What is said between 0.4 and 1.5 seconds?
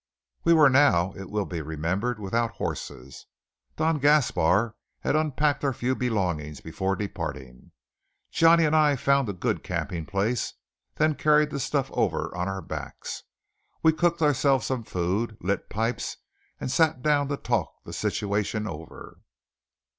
We were now, it will